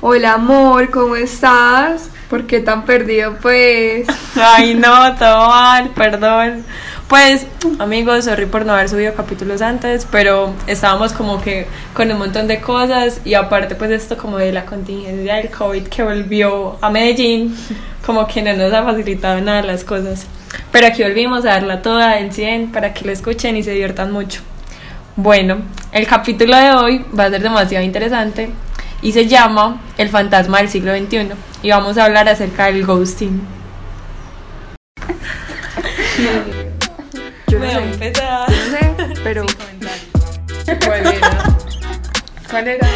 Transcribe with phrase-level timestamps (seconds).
[0.00, 2.08] Hola amor, ¿cómo estás?
[2.30, 4.06] ¿Por qué tan perdido pues?
[4.36, 6.64] Ay, no, todo mal, perdón.
[7.08, 7.48] Pues,
[7.80, 12.46] amigos, sorry por no haber subido capítulos antes, pero estábamos como que con un montón
[12.46, 16.90] de cosas y aparte pues esto como de la contingencia del COVID que volvió a
[16.90, 17.56] Medellín,
[18.06, 20.28] como que no nos ha facilitado nada las cosas.
[20.70, 24.12] Pero aquí volvimos a darla toda en 100 para que lo escuchen y se diviertan
[24.12, 24.42] mucho.
[25.16, 25.56] Bueno,
[25.90, 28.50] el capítulo de hoy va a ser demasiado interesante
[29.02, 31.30] y se llama El fantasma del siglo XXI
[31.62, 33.40] y vamos a hablar acerca del ghosting.
[37.48, 37.82] Yo no Voy a sé.
[37.84, 38.50] empezar.
[38.50, 39.46] No sé, pero
[40.84, 41.30] ¿cuál era?
[42.50, 42.88] ¿Cuál era?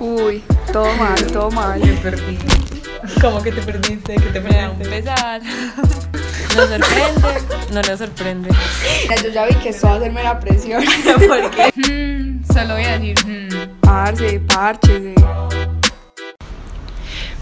[0.00, 1.78] Uy, todo mal, todo mal.
[1.80, 2.38] Me perdí.
[3.20, 4.14] ¿Cómo que te perdiste?
[4.14, 4.84] ¿Qué te perdiste?
[4.84, 5.40] empezar.
[6.56, 7.28] Nos sorprende,
[7.72, 8.50] no nos sorprende.
[9.02, 10.82] Mira, yo ya vi que esto va a hacerme la presión.
[11.04, 11.72] ¿Por qué?
[11.76, 13.68] Hmm, solo voy a decir.
[13.80, 15.14] Parce, parche.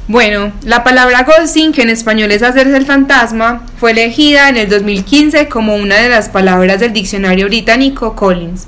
[0.09, 4.69] Bueno, la palabra ghosting, que en español es hacerse el fantasma, fue elegida en el
[4.69, 8.67] 2015 como una de las palabras del diccionario británico Collins.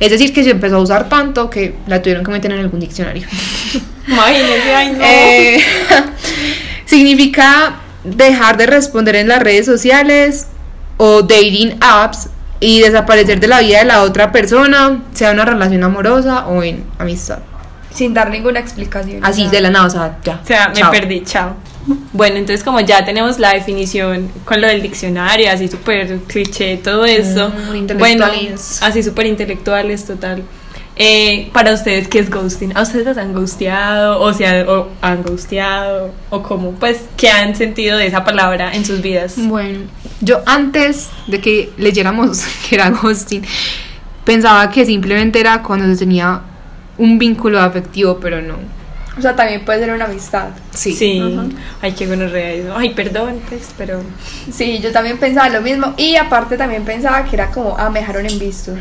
[0.00, 2.80] Es decir, que se empezó a usar tanto que la tuvieron que meter en algún
[2.80, 3.26] diccionario.
[4.06, 5.04] Imagínese, ay no.
[5.04, 5.64] Eh,
[6.84, 10.46] significa dejar de responder en las redes sociales
[10.96, 12.28] o dating apps
[12.60, 16.84] y desaparecer de la vida de la otra persona, sea una relación amorosa o en
[16.98, 17.40] amistad.
[17.92, 19.24] Sin dar ninguna explicación.
[19.24, 20.40] Así de la nada, o sea, ya.
[20.42, 20.90] O sea, me chao.
[20.90, 21.56] perdí, chao.
[22.12, 27.04] Bueno, entonces como ya tenemos la definición con lo del diccionario, así súper cliché, todo
[27.04, 27.48] eso.
[27.48, 28.82] Mm, bueno, intelectuales.
[28.82, 30.44] así súper intelectuales, total.
[30.96, 32.76] Eh, para ustedes, ¿qué es ghosting?
[32.76, 34.20] ¿A ustedes los han ghosteado?
[34.20, 36.10] O sea, o han ghosteado?
[36.30, 36.72] ¿O cómo?
[36.72, 39.34] Pues, ¿qué han sentido de esa palabra en sus vidas?
[39.36, 39.80] Bueno,
[40.20, 43.42] yo antes de que leyéramos que era ghosting,
[44.24, 46.42] pensaba que simplemente era cuando se tenía
[46.98, 48.56] un vínculo afectivo, pero no.
[49.16, 50.48] O sea, también puede ser una amistad.
[50.70, 50.92] Sí.
[50.92, 51.20] Sí.
[51.20, 51.46] Ajá.
[51.82, 52.74] Ay, qué gonorrea eso.
[52.74, 54.00] Ay, perdón, pues, pero...
[54.50, 55.92] Sí, yo también pensaba lo mismo.
[55.98, 58.74] Y aparte también pensaba que era como, ah, me dejaron en visto.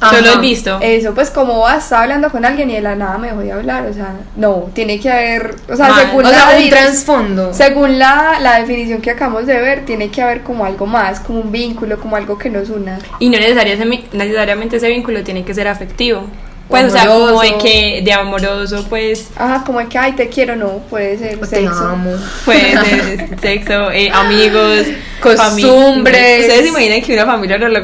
[0.00, 0.16] Ajá.
[0.16, 0.78] Solo he visto.
[0.80, 3.86] Eso, pues como estaba hablando con alguien y de la nada me dejó de hablar.
[3.86, 6.06] O sea, no, tiene que haber, o sea, Mal.
[6.06, 7.54] según O la sea, un trasfondo.
[7.54, 11.40] Según la, la definición que acabamos de ver, tiene que haber como algo más, como
[11.40, 12.98] un vínculo, como algo que nos una.
[13.18, 16.26] Y no necesariamente, necesariamente ese vínculo tiene que ser afectivo.
[16.70, 20.28] Pues, o sea, como de que de amoroso, pues, Ajá, como el que, ay, te
[20.28, 21.74] quiero, no, puede ser O te sexo.
[21.84, 22.12] amo.
[22.44, 24.86] pues, de sexo, eh, amigos,
[25.20, 26.40] Costumbres.
[26.42, 27.80] ¿Ustedes se imaginan que una familia no lo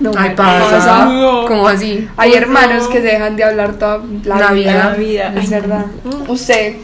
[0.00, 1.04] No, Ay, me pasa.
[1.06, 1.44] No.
[1.46, 2.08] ¿Cómo así?
[2.16, 4.72] Hay hermanos que se dejan de hablar toda la, La vida.
[4.72, 4.84] vida.
[4.90, 5.34] La vida.
[5.36, 5.86] Es Ay, verdad.
[6.04, 6.32] no.
[6.32, 6.74] ¿Usted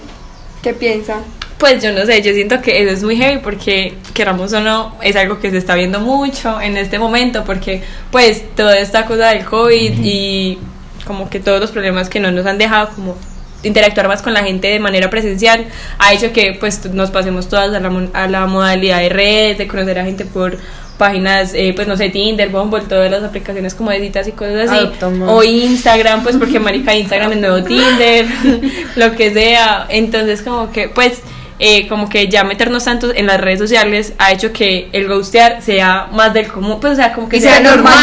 [0.63, 1.19] qué piensa?
[1.59, 4.95] Pues yo no sé, yo siento que eso es muy heavy porque queramos o no,
[5.01, 9.29] es algo que se está viendo mucho en este momento porque pues toda esta cosa
[9.29, 10.59] del COVID y
[11.07, 13.17] como que todos los problemas que no nos han dejado como
[13.63, 15.67] interactuar más con la gente de manera presencial
[15.99, 19.67] ha hecho que pues nos pasemos todas a la, a la modalidad de redes, de
[19.67, 20.59] conocer a gente por
[20.97, 24.71] páginas, eh, pues no sé, Tinder, Bumble, todas las aplicaciones como de citas y cosas
[24.71, 24.91] así,
[25.27, 28.27] o Instagram, pues porque marica Instagram es nuevo Tinder,
[28.97, 31.21] lo que sea, entonces como que pues
[31.59, 35.63] eh, como que ya meternos tanto en las redes sociales ha hecho que el ghostear
[35.63, 37.95] sea más del común, pues o sea, como que Y sea normal,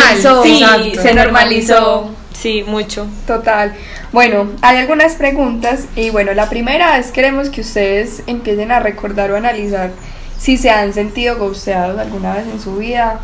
[0.44, 0.64] Sí,
[1.02, 2.12] Se normalizó.
[2.34, 3.08] Sí, mucho.
[3.28, 3.74] Total.
[4.12, 9.32] Bueno, hay algunas preguntas y bueno, la primera es queremos que ustedes empiecen a recordar
[9.32, 9.92] o analizar
[10.38, 13.20] si se han sentido ghosteados alguna vez en su vida.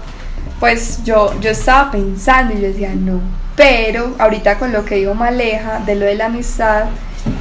[0.59, 3.19] Pues yo, yo estaba pensando y yo decía no,
[3.55, 6.85] pero ahorita con lo que dijo Maleja de lo de la amistad,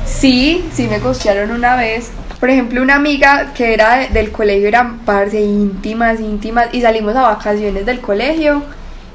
[0.06, 2.11] sí, sí me ghostearon una vez.
[2.41, 7.15] Por ejemplo, una amiga que era de- del colegio, eran parce íntimas, íntimas, y salimos
[7.17, 8.62] a vacaciones del colegio.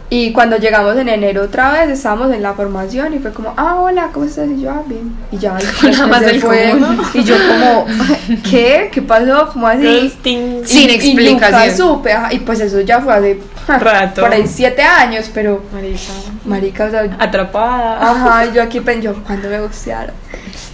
[0.09, 3.77] Y cuando llegamos en enero otra vez, estábamos en la formación y fue como, ah,
[3.81, 4.47] hola, ¿cómo estás?
[4.47, 5.15] Y yo, ah, bien.
[5.31, 7.01] Y ya, Nada más se del común.
[7.15, 7.87] Y yo como,
[8.49, 8.89] ¿qué?
[8.93, 9.49] ¿Qué pasó?
[9.51, 9.83] ¿Cómo así?
[10.03, 10.61] Ghosting.
[10.67, 11.61] Sin Y- y explicación.
[11.61, 14.21] nunca supe, ajá, y pues eso ya fue hace Rato.
[14.21, 16.13] por ahí siete años, pero Marica.
[16.45, 18.11] marica, o sea, Atrapada.
[18.11, 20.13] ajá, yo aquí pensé, yo, ¿cuándo me gustearon?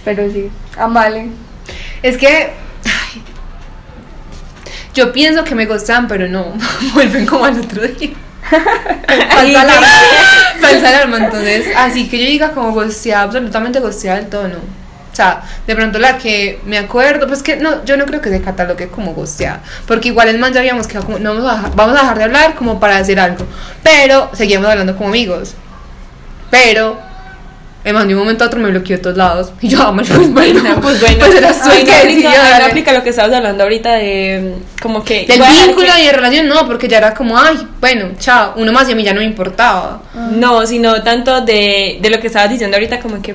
[0.04, 1.28] Pero sí, amale.
[2.02, 2.26] Es que.
[2.84, 3.22] ay,
[4.92, 6.44] yo pienso que me gustan, pero no.
[6.94, 8.10] Vuelven como al otro día.
[10.60, 11.68] Falsa alarma, entonces.
[11.76, 14.58] Así que yo diga como gosteada, absolutamente gosteada del todo, no.
[14.58, 18.30] O sea, de pronto la que me acuerdo, pues que no, yo no creo que
[18.30, 19.60] se catalogue como gosteada.
[19.86, 22.18] Porque igual el man ya habíamos quedado como, no vamos a, dejar, vamos a dejar
[22.18, 23.44] de hablar como para hacer algo.
[23.82, 25.54] Pero seguíamos hablando como amigos.
[26.50, 27.09] Pero
[27.94, 29.52] man de un momento a otro me bloqueó de todos lados.
[29.60, 32.92] Y yo, ah, pues bueno, Pues bueno, pues era ahí su no aplica, no aplica
[32.92, 36.66] lo que estabas hablando ahorita de como que Del vínculo que- y de relación, no,
[36.66, 39.26] porque ya era como, ay, bueno, chao, uno más y a mí ya no me
[39.26, 40.02] importaba.
[40.32, 43.34] No, sino tanto de, de lo que estabas diciendo ahorita, como que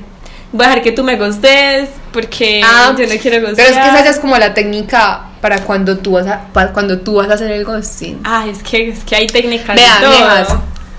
[0.51, 3.55] voy a dejar que tú me gustes porque Ah, yo no quiero gustar.
[3.55, 6.71] Pero es que esa ya es como la técnica para cuando tú vas a, para
[6.71, 8.19] cuando tú vas a hacer el ghosting.
[8.23, 10.45] Ah, es que, es que hay técnicas Vean,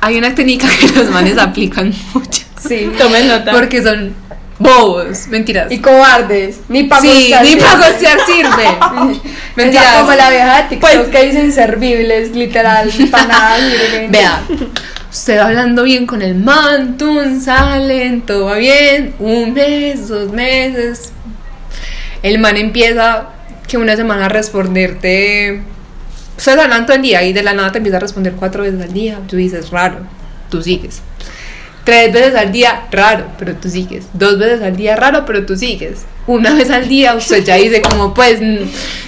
[0.01, 2.43] hay una técnica que los manes aplican mucho.
[2.61, 2.91] Sí.
[2.99, 3.53] Tomen nota.
[3.53, 4.15] Porque son
[4.59, 5.71] bobos, mentiras.
[5.71, 6.61] Y cobardes.
[6.69, 8.67] Ni para sí, ni para gostear sirve.
[8.79, 9.23] Mentiras.
[9.57, 9.95] Mentiras.
[10.01, 14.11] como la vieja de TikTok Pues- que dice inservibles, literal, para nada sirven.
[14.13, 14.43] Vea,
[15.11, 21.13] usted hablando bien con el man, tun, salen, todo va bien, un mes, dos meses.
[22.23, 23.29] El man empieza
[23.69, 25.61] que una semana a responderte.
[26.37, 28.81] Ustedes hablan todo el día y de la nada te empieza a responder cuatro veces
[28.83, 29.19] al día.
[29.29, 29.99] Tú dices, raro,
[30.51, 31.03] tú sigues.
[31.87, 34.09] Tres veces al día, raro, pero tú sigues.
[34.13, 36.05] Dos veces al día, raro, pero tú sigues.
[36.27, 38.41] Una vez al día, usted ya dice como, pues,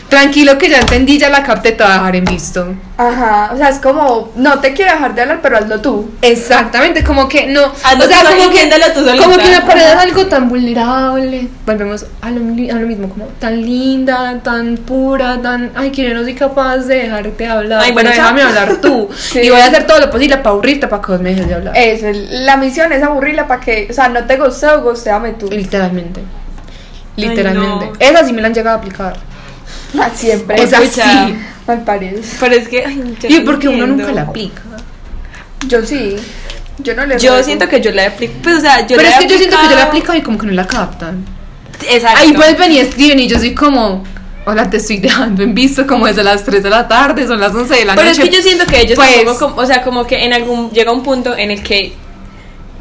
[0.08, 2.74] tranquilo que ya entendí, ya la capté, te voy a dejar en visto.
[2.96, 6.10] Ajá, o sea, es como, no te quiero dejar de hablar, pero hazlo tú.
[6.22, 7.72] Exactamente, como que no.
[7.84, 9.24] Hazlo o sea, como que, tú solita.
[9.24, 11.48] como que me parece algo tan vulnerable.
[11.66, 15.70] Volvemos a lo, a lo mismo, como tan linda, tan pura, tan.
[15.74, 17.82] Ay, que yo no soy capaz de dejarte hablar.
[17.82, 19.08] Ay, bueno, déjame hablar tú.
[19.18, 19.40] Sí.
[19.40, 21.54] Y voy a hacer todo lo posible para aburrirte, para que vos me dejes de
[21.54, 21.76] hablar.
[21.76, 25.50] Eso, la misión es aburrirla para que, o sea, no te guste o gusteame tú.
[25.50, 26.22] Literalmente.
[27.18, 27.86] Ay, Literalmente.
[27.86, 27.92] no.
[27.98, 29.16] Esa sí me la han llegado a aplicar.
[29.98, 30.62] Ah, Siempre.
[30.62, 31.26] Esa Escucha.
[31.26, 31.34] sí.
[31.66, 32.36] Me parece.
[32.40, 32.84] Pero es que.
[32.86, 34.04] ay, Y porque uno entiendo.
[34.04, 34.62] nunca la aplica.
[35.66, 36.16] Yo sí.
[36.78, 37.44] Yo no le Yo ruego.
[37.44, 38.40] siento que yo la he aplicado.
[38.42, 39.88] Pues, o sea, yo Pero la es he que yo siento que yo la aplicado-
[39.88, 41.24] aplico y como que no la captan.
[41.90, 42.18] Exacto.
[42.20, 44.04] Ahí pues ven y escriben y yo soy como,
[44.46, 47.52] hola, te estoy dejando en visto como desde las 3 de la tarde, son las
[47.54, 48.30] 11 de la Pero es noche.
[48.30, 51.02] que yo siento que ellos Pues- como- o sea, como que en algún, llega un
[51.02, 51.94] punto en el que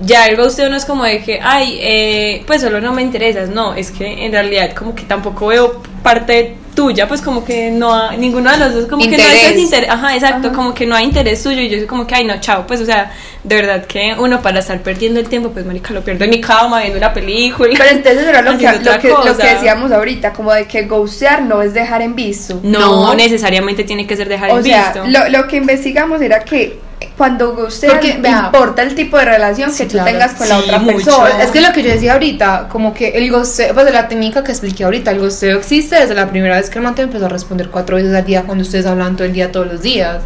[0.02, 3.50] ya el usted no es como de que, ay, eh, pues solo no me interesas,
[3.50, 7.92] no, es que en realidad como que tampoco veo parte tuya, pues como que no,
[7.92, 10.56] ha- ninguno de los dos, como que no hay ese interés, ajá, exacto, Ajá.
[10.56, 12.80] como que no hay interés suyo y yo soy como que, ay, no, chao, pues
[12.82, 13.12] o sea,
[13.44, 16.40] de verdad que uno para estar perdiendo el tiempo, pues marica, lo pierdo en mi
[16.42, 17.72] cama viendo una película.
[17.76, 19.38] Pero entonces era lo que, lo, que, lo cosa.
[19.38, 22.60] que decíamos ahorita, como de que ghostear no es dejar en visto.
[22.62, 23.16] no, No.
[23.16, 25.08] necesariamente tiene que ser dejar O en sea, visto.
[25.08, 26.78] lo, lo que investigamos era que
[27.16, 30.12] cuando ghostean Porque, vea, importa el tipo de relación Sí, que tú claro.
[30.12, 30.96] tengas con la otra mucho.
[30.98, 31.44] persona.
[31.44, 34.44] Es que lo que yo decía ahorita, como que el gosteo, pues de la técnica
[34.44, 37.26] que expliqué ahorita, el gosteo existe desde la primera vez que el man te empezó
[37.26, 40.22] a responder cuatro veces al día cuando ustedes hablan todo el día, todos los días.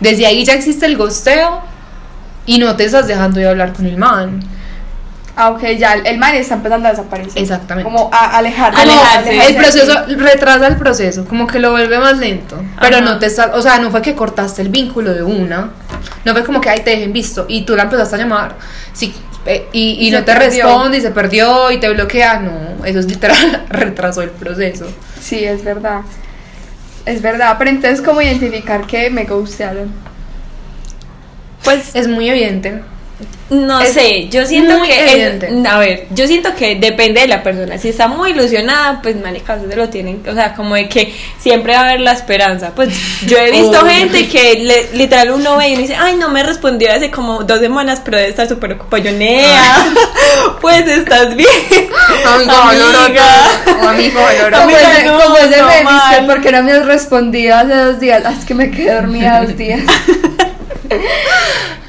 [0.00, 1.60] Desde ahí ya existe el gosteo
[2.46, 4.40] y no te estás dejando de hablar con el man.
[5.36, 7.40] Aunque ya el, man está empezando a desaparecer.
[7.40, 7.88] Exactamente.
[7.88, 8.80] Como a Alejarse.
[8.80, 12.60] alejarse El proceso retrasa el proceso, como que lo vuelve más lento.
[12.80, 15.70] Pero no te está, o sea, no fue que cortaste el vínculo de una.
[16.24, 18.56] No fue como que ahí te dejen visto y tú la empezaste a llamar.
[18.92, 19.14] Sí,
[19.46, 20.64] eh, y, y Y no te perdió.
[20.64, 22.40] responde y se perdió y te bloquea.
[22.40, 24.86] No, eso es literal, retrasó el proceso.
[25.20, 26.00] Sí, es verdad.
[27.06, 27.56] Es verdad.
[27.58, 29.90] Pero entonces, ¿cómo identificar que me ghostearon?
[31.64, 32.82] pues Es muy evidente.
[33.50, 37.78] No Es sé, yo siento que a ver, yo siento que depende de la persona.
[37.78, 41.72] Si está muy ilusionada, pues marica, se lo tienen, o sea, como de que siempre
[41.72, 42.72] va a haber la esperanza.
[42.76, 42.90] Pues
[43.26, 46.42] yo he visto gente que le- literal uno ve y uno dice, "Ay, no me
[46.42, 49.86] respondió hace como dos semanas, pero debe estar súper ocupada." Yo, "Nea,
[50.60, 51.48] pues estás bien."
[52.26, 53.88] Amiga.
[53.88, 57.74] amigo, Como Amiga, ese, no, como ese no me porque no me has respondido hace
[57.74, 58.22] dos días.
[58.26, 59.80] Ah, es que me quedé dormida dos días.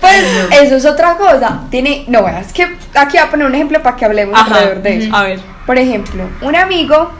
[0.01, 0.23] Pues
[0.61, 1.61] eso es otra cosa.
[1.69, 2.63] Tiene, no, es que
[2.95, 4.55] aquí voy a poner un ejemplo para que hablemos Ajá.
[4.55, 5.15] alrededor de eso.
[5.15, 5.39] A ver.
[5.65, 7.11] Por ejemplo, un amigo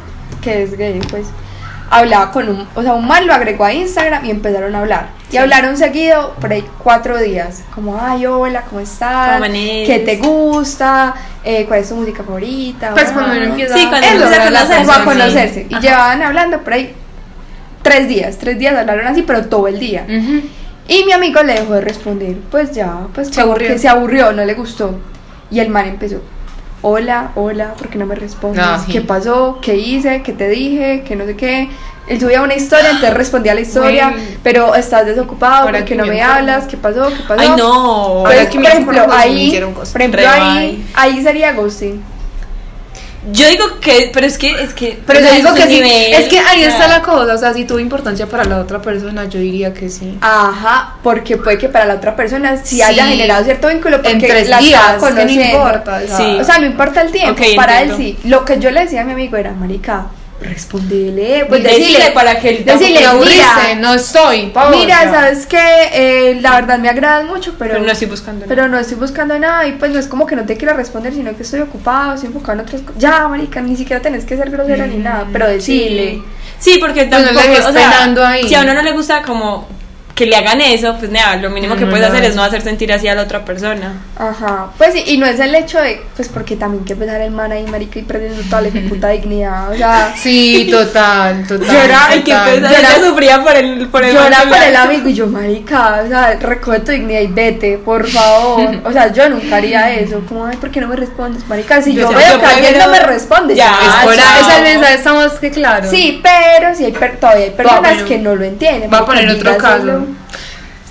[0.42, 1.28] que es gay, pues,
[1.92, 5.08] hablaba con un, o sea, un man lo agregó a Instagram y empezaron a hablar.
[5.32, 7.64] Y hablaron seguido por ahí cuatro días.
[7.76, 9.40] Como, ay, hola, ¿cómo estás?
[9.40, 9.52] ¿Cómo?
[9.54, 11.14] ¿Qué te gusta?
[11.44, 12.92] Eh, ¿Cuál es tu música favorita?
[12.94, 13.14] Pues Ah.
[13.14, 15.02] cuando uno empieza Sí, cuando Eso, empieza a conocerse, a sí.
[15.04, 15.68] conocerse.
[15.70, 15.82] Y Ajá.
[15.82, 16.94] llevaban hablando por ahí
[17.84, 20.06] tres días, tres días hablaron así, pero todo el día.
[20.08, 20.42] Ujú.
[20.90, 23.68] Y mi amigo le dejó de responder, pues ya, pues Se aburrió.
[23.68, 24.96] que se aburrió, no le gustó.
[25.52, 26.22] Y el man empezó,
[26.82, 28.64] hola, hola, ¿por qué no me respondes?
[28.66, 28.92] Ah, sí.
[28.92, 29.60] ¿Qué pasó?
[29.62, 30.24] ¿Qué hice?
[30.24, 31.04] ¿Qué te dije?
[31.08, 31.70] ¿Qué no sé qué?
[32.08, 35.94] Él subía una historia, entonces respondía a la historia, pero estás desocupado, Ahora ¿por qué
[35.94, 36.66] que no me hablas?
[36.66, 37.08] ¿Qué pasó?
[37.10, 37.40] ¿Qué pasó?
[37.40, 37.72] Ay, no.
[38.26, 42.02] Ahora Pues, que por me ejemplo, ahí, por ejemplo, ahí, ahí sería ghosting.
[43.32, 45.76] Yo digo que, pero es que es que Pero yo digo es que sí.
[45.76, 47.34] nivel, Es que ahí está la cosa.
[47.34, 50.18] O sea, si tuvo importancia para la otra persona, yo diría que sí.
[50.22, 52.82] Ajá, porque puede que para la otra persona sí, Sí.
[52.82, 56.02] haya generado cierto vínculo porque En tres la días, que no importa.
[56.04, 56.38] o sea, Sí.
[56.40, 58.04] O sea, no importa el tiempo, para entiendo.
[58.04, 58.28] él sí.
[58.30, 60.08] Lo que yo le decía a mi amigo era, marica,
[60.42, 64.52] respondele, pues Decirle decirle, para que él decirle, mira, no estoy.
[64.72, 68.48] mira, sabes que la verdad me agradan mucho, pero, Pero no estoy buscando nada.
[68.56, 71.14] pero no estoy buscando nada y pues no es como que no te quiera responder,
[71.14, 73.02] sino que estoy ocupado, estoy enfocado en otras cosas.
[73.02, 76.22] Ya, marica, ni siquiera tenés que ser grosera ni nada, pero decirle.
[76.60, 78.48] Sí, porque Pues no tampoco, le dejes o sea, ahí.
[78.48, 79.68] si a uno no le gusta como
[80.20, 82.14] que le hagan eso, pues nada, lo mínimo que No, puedes no.
[82.14, 83.94] hacer es no hacer sentir así a la otra persona.
[84.18, 87.32] Ajá, pues sí, y no es el hecho de, pues porque también que pensar el
[87.32, 91.68] man ahí, marica, y perdiendo toda la puta dignidad, o sea, Sí, total, total.
[91.68, 92.54] Llorar, Ay, qué total.
[92.56, 95.14] pesar, Llorar- ella sufría por el por el llora man que por el amigo y
[95.14, 99.56] yo, marica, o sea, recoge tu dignidad y vete, por favor, o sea, yo nunca
[99.56, 101.82] haría eso, como, ay, ¿por qué no me respondes, marica?
[101.82, 104.62] Si yo, Yo- veo yo que alguien no me responde, Ya, ya, Es por esa
[104.62, 105.90] mensaje está más que claro.
[105.90, 108.06] Sí, pero si hay per- todavía hay personas bueno.
[108.06, 108.90] que no lo entienden.
[108.90, 110.06] Voy a poner otro caso.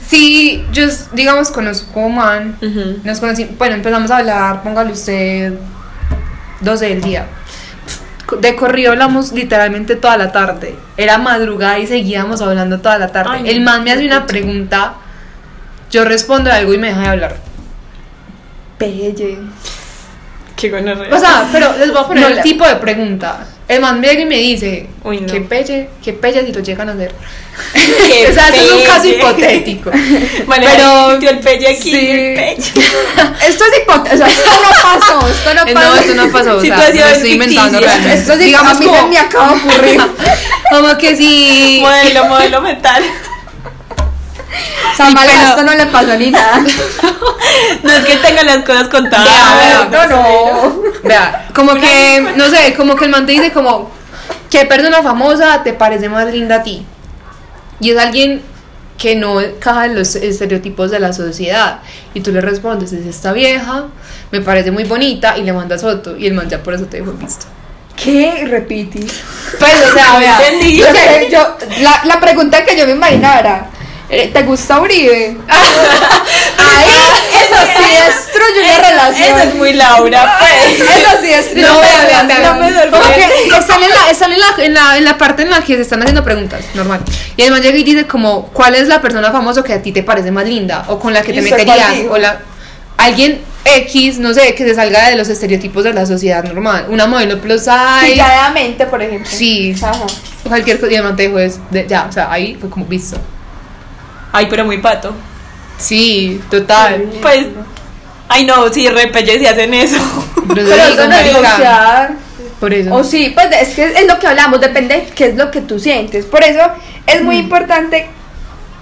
[0.08, 2.56] Sí, yo, digamos, conozco a un man.
[2.62, 3.00] Ujú.
[3.04, 5.52] Nos conocí, bueno, empezamos a hablar, póngale usted
[6.60, 7.26] 12 del día.
[8.40, 10.76] De corrido hablamos literalmente toda la tarde.
[10.96, 13.30] Era madrugada y seguíamos hablando toda la tarde.
[13.32, 14.94] Ay, El man me hace una pregunta,
[15.90, 17.36] yo respondo algo y me deja de hablar.
[18.78, 19.38] Pelle.
[20.56, 21.14] Qué gonorrea.
[21.14, 23.46] O sea, pero les voy a poner No, el tipo de pregunta.
[23.68, 25.30] El man y me dice, Uy, no.
[25.30, 25.90] ¿qué pelle?
[26.02, 27.12] ¿Qué pelle si lo llegan a hacer?
[28.30, 29.90] O sea, eso es un caso hipotético.
[30.46, 32.10] Vale, pero- el pelle aquí, sí.
[32.10, 32.56] el pelle.
[33.46, 35.94] Esto es hipotético, o sea, esto no pasó, esto no pasó.
[35.94, 36.56] No, eso no pasó.
[36.56, 38.14] O sea, Situación lo estoy inventando realmente.
[38.14, 40.00] Esto sí, Digamos a mí como, me acaba de ocurrir.
[40.70, 41.78] como que si.
[41.82, 43.02] Modelo, modelo mental.
[44.92, 46.60] O sea, pero- esto no le pasó ni nada.
[47.82, 49.26] No es que tenga las cosas contadas.
[49.26, 50.82] Vea, no, no.
[51.02, 53.90] Vea, como que, no sé, como que el man te dice como,
[54.50, 56.84] ¿qué persona famosa te parece más linda a ti?
[57.80, 58.42] Y es alguien
[58.98, 61.80] que no caja en los estereotipos de la sociedad.
[62.14, 63.84] Y tú le respondes, es esta vieja,
[64.30, 66.16] me parece muy bonita, y le mandas foto.
[66.16, 67.46] Y el man ya por eso te dejó visto.
[67.96, 68.46] ¿Qué?
[68.48, 69.00] Repite.
[69.58, 70.38] Pues, o sea, vea.
[71.30, 73.68] Yo la, la pregunta que yo me imaginara,
[74.08, 75.36] ¿te gusta Uribe?
[76.58, 76.88] Ahí,
[77.34, 79.40] eso sí destruye una Eso relación.
[79.40, 80.80] es muy Laura, pues.
[80.88, 82.42] Eso sí destruye No, una relación.
[82.42, 82.90] no me.
[82.90, 85.60] Como que están, en la, están en, la, en, la, en la parte en la
[85.62, 87.00] que se están haciendo preguntas, normal.
[87.36, 90.02] Y man llega y dice como, ¿cuál es la persona famosa que a ti te
[90.02, 90.84] parece más linda?
[90.88, 91.92] O con la que ¿Y te meterías.
[92.10, 92.40] O la,
[92.96, 96.86] alguien X, no sé, que se salga de los estereotipos de la sociedad normal.
[96.88, 98.06] Una modelo plus size.
[98.12, 99.30] Pilladamente, por ejemplo.
[99.30, 99.74] Sí.
[99.82, 100.06] Ajá.
[100.46, 100.92] Cualquier cosa.
[100.92, 101.38] Y te dijo,
[101.70, 103.18] de- ya, o sea, ahí fue como visto.
[104.38, 105.12] Ay, pero muy pato.
[105.78, 107.10] Sí, total.
[107.20, 107.48] Pues,
[108.28, 109.98] ay no, sí, repelle si hacen eso.
[110.46, 112.12] Pero, Pero eso no negociar.
[112.60, 112.94] Por eso.
[112.94, 115.60] O sí, pues es que es lo que hablamos, depende de qué es lo que
[115.62, 116.24] tú sientes.
[116.24, 116.60] Por eso
[117.06, 118.08] es muy importante,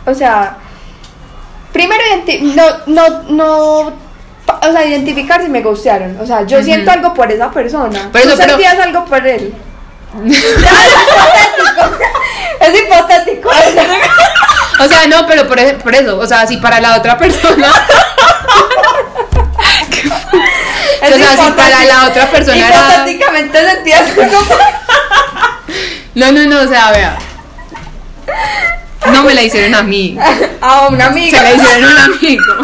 [0.04, 0.58] o sea,
[1.72, 3.92] primero identi- no, no, no, o
[4.72, 6.18] sea, identificar si me gustaron.
[6.20, 8.10] O sea, yo siento algo por esa persona.
[8.12, 9.54] Por eso, ¿Tú pero- sentías algo por él?
[10.26, 10.42] es
[12.82, 13.50] hipotético.
[13.52, 14.25] Es hipotético.
[14.78, 16.18] O sea, no, pero por, ej- por eso.
[16.18, 17.68] O sea, si para la otra persona.
[21.02, 22.76] O sea, si para la otra persona era.
[23.06, 24.26] Hipotéticamente sentías por
[26.14, 27.16] No, no, no, o sea, vea.
[29.12, 30.18] No me la hicieron a mí.
[30.60, 31.42] a una Se amiga.
[31.42, 32.54] la hicieron a un amigo.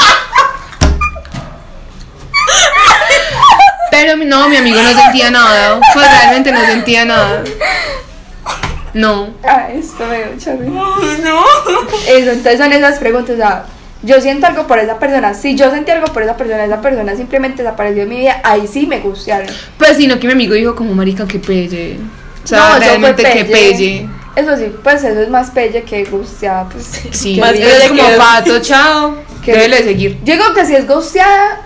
[3.90, 5.78] Pero no, mi amigo no sentía nada.
[5.92, 7.42] Pues realmente no sentía nada.
[8.94, 9.30] No.
[9.44, 11.22] Ah, esto me dio mucha risa.
[11.24, 11.42] no.
[12.08, 13.64] Eso, entonces son esas preguntas, o sea,
[14.02, 17.14] yo siento algo por esa persona, si yo sentí algo por esa persona, esa persona
[17.16, 19.46] simplemente desapareció de mi vida, ahí sí me gustaron.
[19.78, 21.98] Pues sino que mi amigo dijo como marica que pelle.
[22.44, 23.72] O sea, No, realmente que pelle.
[23.72, 24.08] pelle.
[24.34, 26.84] Eso sí, pues eso es más pelle que gusteada, pues.
[27.12, 27.68] Sí, que Más bien.
[27.68, 29.14] es pelle como que- pato, chao.
[29.44, 30.18] Que- Debe de seguir.
[30.24, 31.60] Yo digo que si es gusteada,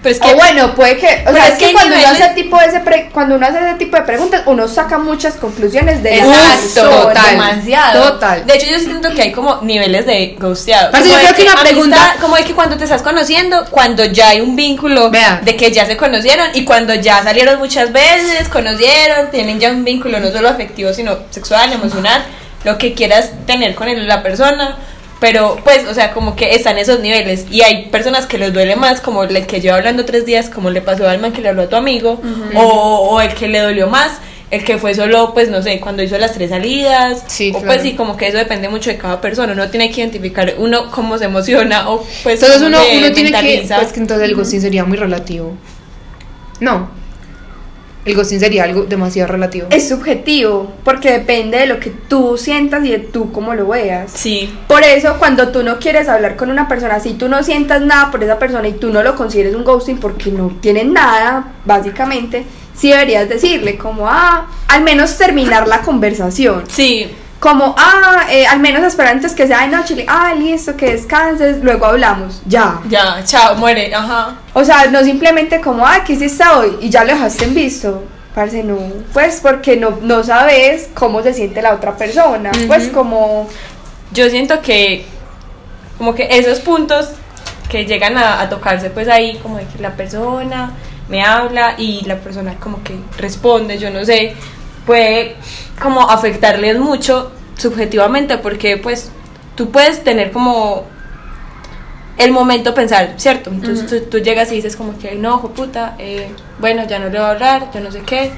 [0.00, 1.96] Pero es o que, bueno, puede que, o Pero sea, es es que que cuando
[1.96, 4.96] uno, hace tipo de ese pre- cuando uno hace ese tipo de preguntas, uno saca
[4.96, 7.02] muchas conclusiones de la Exacto, persona.
[7.02, 7.30] total.
[7.32, 8.12] demasiado.
[8.12, 8.46] Total.
[8.46, 10.92] De hecho, yo siento que hay como niveles de ghosteado.
[10.92, 14.04] Como yo creo que una amistad, pregunta- Como de que cuando te estás conociendo, cuando
[14.04, 15.40] ya hay un vínculo Vea.
[15.42, 19.84] de que ya se conocieron y cuando ya salieron muchas veces, conocieron, tienen ya un
[19.84, 22.24] vínculo no solo afectivo, sino sexual, emocional,
[22.62, 24.76] lo que quieras tener con el- la persona.
[25.20, 27.46] Pero, pues, o sea, como que están esos niveles.
[27.50, 30.70] Y hay personas que les duele más, como el que lleva hablando tres días, como
[30.70, 32.20] le pasó al man que le habló a tu amigo,
[32.54, 34.18] o, o el que le dolió más,
[34.50, 37.24] el que fue solo, pues, no sé, cuando hizo las tres salidas.
[37.26, 37.66] Sí, o claro.
[37.66, 39.52] pues sí, como que eso depende mucho de cada persona.
[39.52, 43.66] Uno tiene que identificar uno cómo se emociona o pues Entonces uno, uno tiene que.
[43.68, 45.54] Pues que entonces el ghosting sería muy relativo.
[46.60, 46.97] No.
[48.08, 49.66] El ghosting sería algo demasiado relativo.
[49.70, 54.12] Es subjetivo, porque depende de lo que tú sientas y de tú cómo lo veas.
[54.14, 54.50] Sí.
[54.66, 58.10] Por eso, cuando tú no quieres hablar con una persona, si tú no sientas nada
[58.10, 62.46] por esa persona y tú no lo consideres un ghosting porque no tienen nada, básicamente,
[62.74, 66.64] sí deberías decirle como, ah, al menos terminar la conversación.
[66.66, 67.10] Sí.
[67.40, 70.92] Como, ah, eh, al menos esperar antes que sea de noche, le- ah, listo, que
[70.92, 72.80] descanses, luego hablamos, ya.
[72.88, 73.94] Ya, chao, muere.
[73.94, 74.34] Ajá.
[74.54, 76.76] O sea, no simplemente como, ah, ¿qué hiciste hoy?
[76.80, 78.02] Y ya lo dejaste en visto.
[78.34, 78.76] Parce, no,
[79.12, 82.50] pues porque no, no sabes cómo se siente la otra persona.
[82.66, 83.48] Pues como,
[84.12, 85.04] yo siento que
[85.96, 87.08] como que esos puntos
[87.68, 90.72] que llegan a, a tocarse pues ahí como de que la persona
[91.08, 94.34] me habla y la persona como que responde, yo no sé,
[94.88, 95.36] puede
[95.82, 99.10] como afectarles mucho subjetivamente porque pues
[99.54, 100.86] tú puedes tener como
[102.16, 103.50] el momento pensar, ¿cierto?
[103.50, 107.10] Entonces tú, tú llegas y dices como que, no, hijo puta, eh, bueno, ya no
[107.10, 108.32] le voy a hablar, yo no sé qué.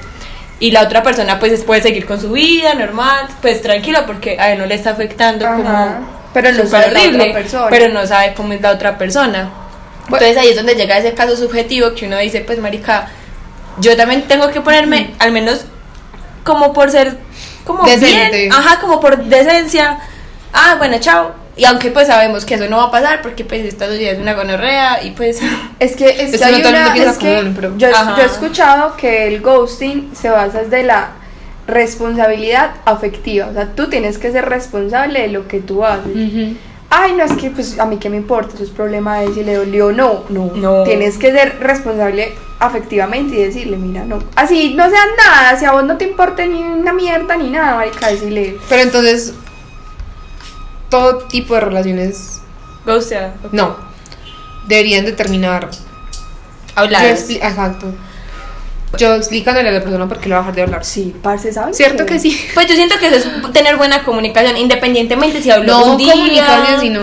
[0.59, 4.51] Y la otra persona pues puede seguir con su vida normal, pues tranquilo porque a
[4.51, 5.55] él no le está afectando Ajá.
[5.55, 7.67] como Pero no sabe la horrible, otra persona.
[7.69, 9.49] pero no sabe cómo es la otra persona.
[10.03, 13.07] Entonces ahí es donde llega ese caso subjetivo que uno dice, pues marica,
[13.79, 15.65] yo también tengo que ponerme, al menos
[16.43, 17.17] como por ser
[17.65, 18.37] como Decente.
[18.37, 19.99] bien, ajá, como por decencia.
[20.53, 21.31] Ah, bueno, chao.
[21.55, 24.19] Y aunque pues sabemos que eso no va a pasar porque pues esta sociedad es
[24.19, 25.39] una gonorrea y pues
[25.79, 27.39] Es que, es que Eso hay no todo el mundo una, piensa es que como
[27.41, 31.11] uno, pero- yo, yo he escuchado que el ghosting se basa de la
[31.67, 36.07] responsabilidad afectiva, o sea, tú tienes que ser responsable de lo que tú haces.
[36.15, 36.55] Ujú.
[36.93, 39.33] Ay, no, es que pues a mí qué me importa, eso es problema de él,
[39.33, 40.83] si le dolió o no, no, No.
[40.83, 45.71] tienes que ser responsable afectivamente y decirle, mira, no, así no sean nada, si a
[45.71, 49.33] vos no te importa ni una mierda ni nada, marica, decirle, Pero entonces,
[50.89, 52.41] todo tipo de relaciones,
[52.85, 53.35] ghostea.
[53.45, 53.53] ok.
[53.53, 53.75] no,
[54.67, 55.69] deberían determinar.
[56.75, 57.05] Hablar.
[57.05, 57.87] Exacto.
[58.97, 60.83] Yo explicándole a la persona por qué le va a dejar de hablar.
[60.85, 61.77] sí, parce, ¿sabes?
[61.77, 62.37] ¿Cierto que sí?
[62.53, 66.11] Pues yo siento que eso es tener buena comunicación, independientemente si hablo No un día.
[66.13, 67.01] comunicación, sino.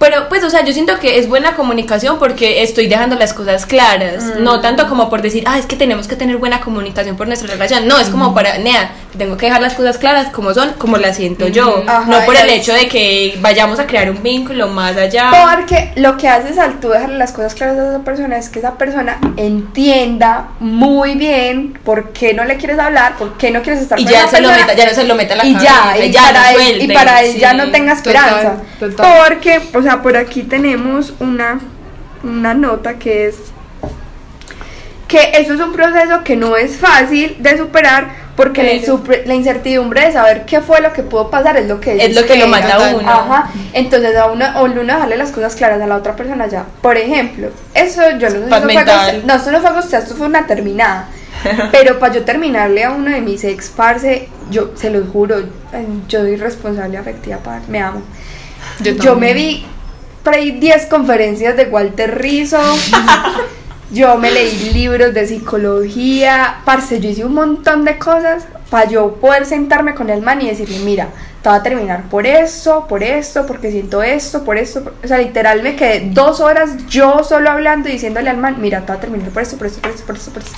[0.00, 3.66] Pero, pues, o sea, yo siento que es buena comunicación porque estoy dejando las cosas
[3.66, 4.24] claras.
[4.24, 4.42] Mm.
[4.42, 7.52] No tanto como por decir, ah, es que tenemos que tener buena comunicación por nuestra
[7.52, 7.86] relación.
[7.86, 8.12] No, es Mm.
[8.12, 11.84] como para, nea, tengo que dejar las cosas claras como son, como las siento yo.
[11.86, 15.30] Ajá, no por el hecho de que vayamos a crear un vínculo más allá.
[15.54, 18.58] Porque lo que haces al tú dejarle las cosas claras a esa persona es que
[18.60, 23.82] esa persona entienda muy bien por qué no le quieres hablar, por qué no quieres
[23.82, 25.52] estar Y con ya esa se lo meta, ya no se lo meta la y
[25.54, 28.52] cabeza, ya, y ya para, él, y suelte, para él ya no tenga Total, esperanza.
[28.78, 29.06] total.
[29.28, 31.60] Porque, o sea, por aquí tenemos una,
[32.22, 33.36] una nota que es
[35.08, 39.24] que eso es un proceso que no es fácil de superar porque la, Pero- insupre-
[39.26, 42.24] la incertidumbre de saber qué fue lo que pudo pasar es lo que Es lo
[42.24, 43.10] que lo mata a uno.
[43.10, 43.50] Ajá.
[43.72, 46.64] Entonces a uno, a uno dejarle las cosas claras a la otra persona ya.
[46.80, 48.84] Por ejemplo, eso yo no sé si fue
[49.26, 51.08] no, esto no fue gostear, esto fue una terminada.
[51.72, 55.40] Pero para yo terminarle a uno de mis ex parce, yo se los juro,
[56.08, 58.02] yo soy responsable afectiva, par, me amo.
[58.80, 59.66] Yo Yo, me vi
[60.22, 62.58] por ahí 10 conferencias de Walter Rizzo.
[63.92, 66.60] yo me leí libros de psicología.
[66.64, 70.48] Parce, yo hice un montón de cosas para yo poder sentarme con el man y
[70.48, 71.08] decirle, mira,
[71.42, 74.84] te va a terminar por esto, por esto, porque siento esto, por esto.
[74.84, 74.94] por-".
[75.04, 78.80] O sea, literal me quedé dos horas yo solo hablando y diciéndole al man, mira,
[78.82, 80.56] te va a terminar por esto, por esto, por esto, por esto, por esto.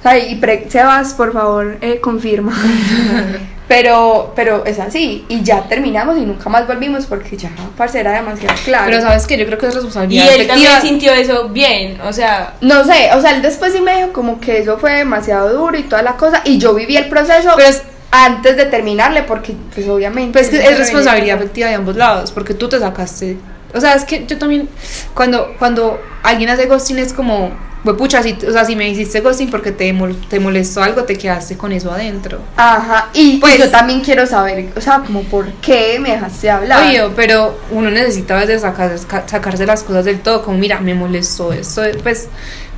[0.00, 2.52] O sea, y pre- Sebas, por favor, eh, confirma.
[3.68, 5.24] pero, pero es así.
[5.28, 8.86] Y ya terminamos y nunca más volvimos porque ya, parce, era demasiado claro.
[8.86, 10.80] Pero sabes que yo creo que es Y responsabilidad él también afectiva.
[10.80, 14.40] sintió eso bien, o sea, No sé, o sea, él después sí me dijo como
[14.40, 16.42] que eso fue demasiado duro y toda la cosa.
[16.44, 20.32] Y yo viví el proceso Pero es- antes de terminarle porque, pues obviamente.
[20.38, 23.36] Pues que es responsabilidad afectiva de ambos lados, porque tú te sacaste.
[23.74, 24.68] O sea, es que yo también,
[25.12, 27.50] cuando, cuando alguien hace ghosting es como,
[27.86, 31.04] "Güey, pucha, si, o sea, si me hiciste ghosting porque te, mol- te molestó algo,
[31.04, 32.40] te quedaste con eso adentro.
[32.56, 36.50] Ajá, y Pues- pues yo también quiero saber, o sea, como por qué me dejaste
[36.50, 36.84] hablar.
[36.86, 40.80] Obvio, pero uno necesita a veces sacar, ca- sacarse las cosas del todo, como mira,
[40.80, 42.28] me molestó esto, pues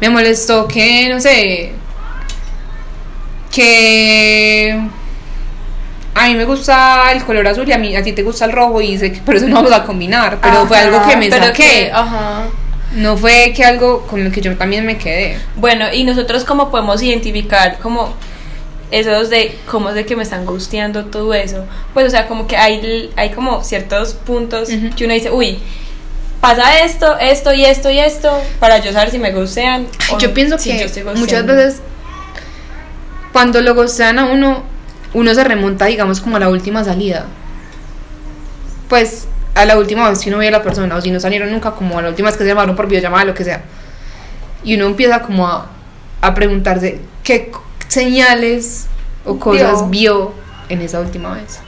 [0.01, 1.73] me molestó que, no sé,
[3.51, 4.79] que
[6.15, 8.53] a mí me gusta el color azul y a, mí, a ti te gusta el
[8.53, 11.31] rojo y sé que por eso no vamos a combinar, pero fue algo que me
[11.31, 11.53] saqué.
[11.53, 12.43] que, ajá.
[12.93, 15.39] No fue que algo con lo que yo también me quedé.
[15.57, 18.15] Bueno, y nosotros cómo podemos identificar como
[18.91, 21.67] esos de cómo es de que me están gusteando todo eso.
[21.93, 25.59] Pues o sea, como que hay hay como ciertos puntos que uno dice, "Uy,
[26.41, 30.33] pasa esto, esto y esto y esto para yo saber si me gustean." o Yo
[30.33, 31.55] pienso si que yo estoy muchas gusteando".
[31.55, 31.83] veces
[33.33, 34.63] cuando lo gostean a uno,
[35.13, 37.27] uno se remonta, digamos, como a la última salida.
[38.89, 39.28] Pues
[39.61, 41.73] a la última vez que uno ve a la persona, o si no salieron nunca,
[41.73, 43.63] como a la última vez que se llamaron por videollamada, lo que sea.
[44.65, 45.67] Y uno empieza como a,
[46.21, 47.51] a preguntarse qué
[47.89, 48.87] señales
[49.25, 50.33] o cosas vio
[50.69, 51.61] en esa última vez.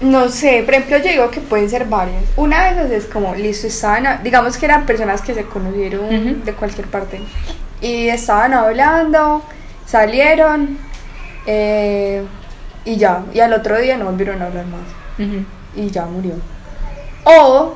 [0.00, 2.24] No sé, por ejemplo, yo digo que pueden ser varias.
[2.36, 6.04] Una de esas es como, listo, estaban, a- digamos que eran personas que se conocieron
[6.06, 6.44] Ujú.
[6.44, 7.20] de cualquier parte.
[7.80, 9.44] Y estaban hablando,
[9.86, 10.78] salieron,
[11.46, 12.24] eh,
[12.84, 13.22] y ya.
[13.32, 14.80] Y al otro día no volvieron a hablar más.
[15.24, 15.44] Ujú.
[15.76, 16.34] Y ya murió.
[17.24, 17.74] O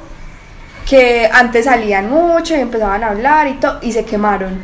[0.89, 4.63] que antes salían mucho y empezaban a hablar y todo, y se quemaron.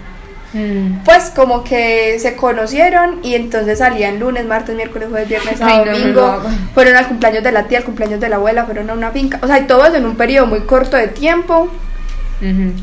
[0.52, 1.02] Mm.
[1.04, 5.92] Pues como que se conocieron y entonces salían lunes, martes, miércoles, jueves, viernes, sábado, no,
[5.92, 6.42] domingo.
[6.74, 9.38] fueron al cumpleaños de la tía, al cumpleaños de la abuela, fueron a una finca.
[9.42, 11.68] O sea, y todo eso en un periodo muy corto de tiempo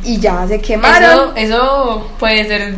[0.04, 1.38] y ya se Eso, quemaron.
[1.38, 2.76] eso puede ser,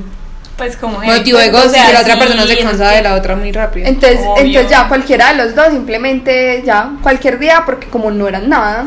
[0.61, 0.99] pues, como.
[1.01, 3.35] Motivo de gozo, o sea, que la otra persona se cansa que- de la otra
[3.35, 3.87] muy rápido.
[3.87, 4.43] Entonces, Obvio.
[4.45, 8.85] entonces ya cualquiera de los dos simplemente ya cualquier día porque como no eran nada,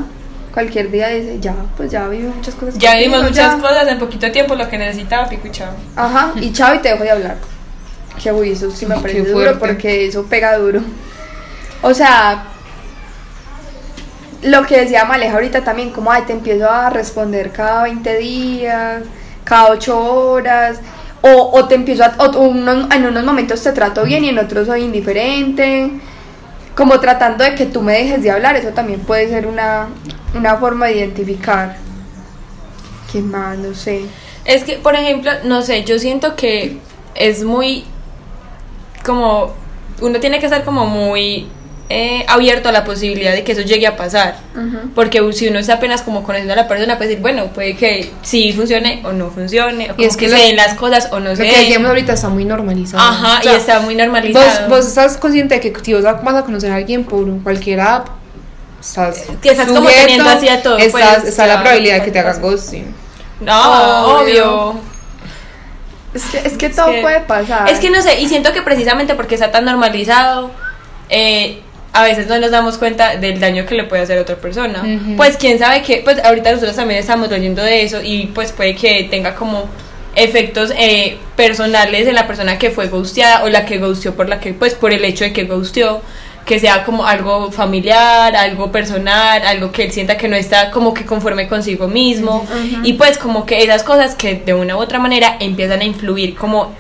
[0.53, 2.79] cualquier día dice ya, pues ya vivimos muchas cosas.
[2.79, 3.61] Ya contigo, vimos muchas ya.
[3.61, 5.73] cosas en poquito tiempo, lo que necesitaba, pico y chao.
[5.97, 7.37] Ajá, y chao y te dejo de hablar.
[8.23, 10.81] Que uy, eso sí me parece duro porque eso pega duro.
[11.83, 12.45] O sea,
[14.43, 19.03] lo que decía Maleja ahorita también, como ay, te empiezo a responder cada 20 días,
[19.43, 20.79] cada 8 horas,
[21.27, 24.83] o, te empiezo a, o en unos momentos te trato bien y en otros soy
[24.83, 25.91] indiferente,
[26.75, 29.89] como tratando de que tú me dejes de hablar, eso también puede ser una,
[30.35, 31.77] una forma de identificar.
[33.11, 33.57] ¿Qué más?
[33.57, 34.05] No sé.
[34.45, 36.79] Es que, por ejemplo, no sé, yo siento que
[37.15, 37.85] es muy
[39.03, 39.55] como
[40.03, 41.47] uno tiene que estar como muy
[41.91, 44.37] eh, abierto a la posibilidad de que eso llegue a pasar.
[44.95, 48.11] Porque si uno está apenas como conociendo a la persona, puede decir, bueno, puede que
[48.23, 51.31] sí funcione o no funcione, o Y es que se den las cosas o no
[51.31, 51.61] Lo se que den.
[51.61, 53.03] decíamos ahorita está muy normalizado.
[53.03, 54.69] Ajá, O sea, y está muy normalizado.
[54.69, 57.81] Vos, vos estás consciente de que si vos vas a conocer a alguien por cualquier
[57.81, 58.09] app,
[58.81, 62.11] estás, Que estás como teniendo así a todo, estás- pues, está la probabilidad de que
[62.11, 62.39] te cosa.
[62.41, 62.95] ghosting.
[63.41, 64.71] No, Obvio.
[64.71, 64.81] obvio.
[66.15, 67.69] Es que, es que todo que- puede pasar.
[67.69, 70.53] Es que no sé, y siento que precisamente porque está tan normalizado,
[71.09, 71.61] eh,
[71.95, 74.83] a veces no nos damos cuenta del daño que le puede hacer a otra persona.
[75.17, 78.75] Pues quién sabe que, pues ahorita nosotros también estamos leyendo de eso y pues puede
[78.75, 79.69] que tenga como
[80.17, 84.41] efectos eh, personales en la persona que fue ghosteada o la que ghosteó por la
[84.41, 86.03] que, pues por el hecho de que ghosteó
[86.45, 90.93] que sea como algo familiar, algo personal, algo que él sienta que no está como
[90.93, 92.45] que conforme consigo mismo.
[92.83, 96.35] Y pues como que esas cosas que de una u otra manera empiezan a influir
[96.35, 96.75] como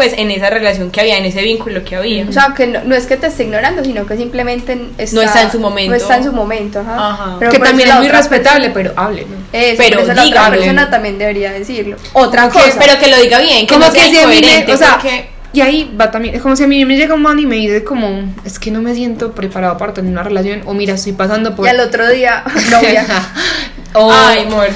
[0.00, 2.24] pues en esa relación que había, en ese vínculo que había.
[2.26, 5.20] O sea, que no, no es que te esté ignorando, sino que simplemente está, No
[5.22, 5.90] está en su momento.
[5.90, 7.10] No está en su momento, ajá.
[7.10, 7.36] Ajá.
[7.38, 10.56] Pero que también la es muy respetable, pero hable, eso, Pero eso la otra dígalo.
[10.56, 11.96] persona también debería decirlo.
[12.14, 12.78] Otra Que- cosa.
[12.78, 15.28] pero que lo diga bien, que como no que sea si incoherente, o sea, porque-
[15.52, 17.56] y ahí va también, es como si a mí me llega un man y me
[17.56, 21.12] dice como, es que no me siento preparado para tener una relación, o mira, estoy
[21.12, 21.66] pasando por...
[21.66, 23.04] Y al otro día, novia.
[23.94, 24.68] o, Ay, amor.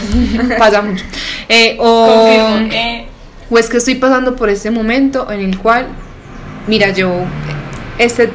[0.58, 1.04] pasa mucho.
[1.48, 3.06] Eh, o, Confirmo, eh,
[3.50, 5.86] o es que estoy pasando por este momento en el cual,
[6.66, 7.12] mira, yo
[7.98, 8.30] este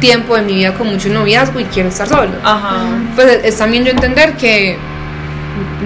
[0.00, 2.30] tiempo de mi vida con mucho noviazgo y quiero estar solo.
[2.44, 2.86] Ajá.
[3.14, 4.76] Pues es también yo entender que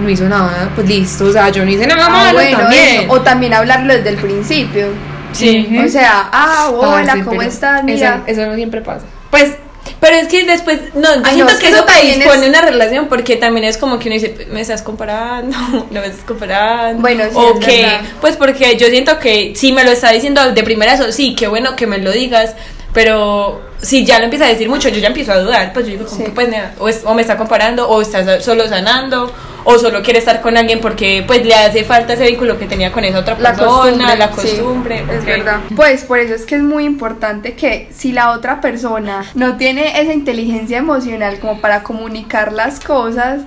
[0.01, 3.01] no hizo nada, pues listo, o sea, yo no hice nada Ah, malo bueno, también.
[3.03, 3.11] eso.
[3.11, 4.87] O también hablarlo desde el principio.
[5.31, 5.75] Sí.
[5.83, 7.83] O sea, ah, hola, ¿cómo estás?
[7.83, 8.21] Mira.
[8.27, 9.05] Eso, eso no siempre pasa.
[9.31, 9.55] Pues,
[10.03, 13.07] pero es que después, no, yo Ay, siento no, que eso predispone es- una relación
[13.07, 15.57] porque también es como que uno dice, me estás comparando,
[15.89, 17.01] no me estás comparando.
[17.01, 18.01] Bueno, sí, o es que, verdad.
[18.21, 21.47] pues porque yo siento que si me lo está diciendo de primera, eso sí, qué
[21.47, 22.53] bueno que me lo digas,
[22.93, 25.93] pero si ya lo empieza a decir mucho, yo ya empiezo a dudar, pues yo
[25.93, 26.23] digo, como Sí.
[26.25, 29.33] que, pues, o, es- o me está comparando, o está solo sanando,
[29.65, 32.91] o solo quiere estar con alguien porque pues le hace falta ese vínculo que tenía
[32.91, 35.05] con esa otra La persona, costumbre, la sí, costumbre.
[35.11, 35.59] es verdad.
[35.75, 39.99] Pues por eso es que es muy importante que si la otra persona no tiene
[40.01, 43.41] esa inteligencia emocional como para comunicar las cosas,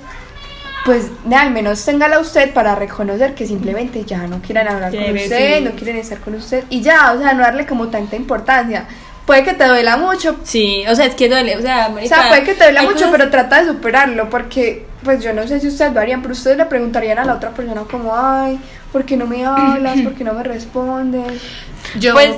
[0.86, 5.58] pues al menos téngala usted para reconocer que simplemente ya no quieren hablar con usted,
[5.58, 5.64] sí.
[5.64, 8.86] no quieren estar con usted y ya, o sea, no darle como tanta importancia.
[9.26, 12.16] Puede que te duela mucho, Sí, o sea, es que duele, o sea, o marica,
[12.16, 15.46] sea, puede que te duela mucho, cosas- pero trata de superarlo porque, pues yo no
[15.48, 18.58] sé si ustedes lo harían, pero ustedes le preguntarían a la otra persona como, ay,
[18.92, 20.00] ¿por qué no me hablas?
[20.00, 21.42] ¿Por qué no me respondes?
[21.98, 22.30] Yo, Pues,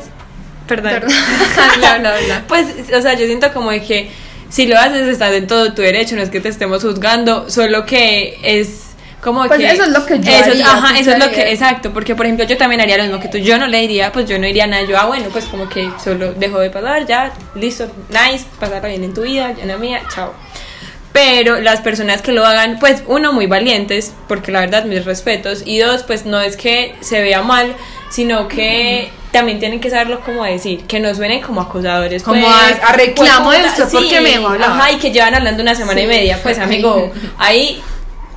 [0.67, 0.93] perdón.
[0.93, 1.11] Perdón.
[1.75, 2.43] Habla, habla, habla.
[2.49, 4.11] Pues, o sea, yo siento como de que
[4.49, 7.85] si lo haces estás en todo tu derecho, no es que te estemos juzgando, solo
[7.85, 8.88] que es
[9.23, 11.51] como Pues que eso es lo que yo eso, haría, ajá, eso es lo que
[11.53, 14.13] exacto, porque por ejemplo yo también haría lo mismo que tú, yo no le diría,
[14.13, 17.05] pues yo no diría nada, yo ah bueno, pues como que solo dejo de pasar,
[17.07, 20.33] ya, listo, nice, pasarla bien en tu vida, ya en la mía, chao.
[21.13, 25.63] Pero las personas que lo hagan, pues uno, muy valientes, porque la verdad, mis respetos,
[25.65, 27.75] y dos, pues no es que se vea mal,
[28.11, 32.23] sino que también tienen que saberlo como decir, que no suenen como acosadores.
[32.23, 34.71] Como pues, a- a reclamo de puta, usted, ¿por qué me hablar?
[34.71, 36.09] Ajá, y que llevan hablando una semana y Sí.
[36.09, 37.83] media, pues amigo, ahí